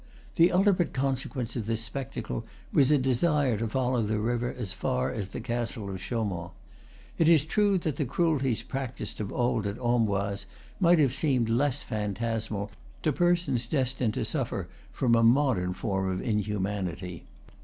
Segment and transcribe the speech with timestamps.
[0.33, 4.73] The ultimate con sequence of this spectacle was a desire to follow the river as
[4.73, 6.53] far as the castle of Chaumont.
[7.19, 10.47] It is true that the cruelties practised of old at Amboise
[10.79, 12.71] might have seemed less phantasmal
[13.03, 17.25] to persons destined to suffer from a modern form of inhumanity.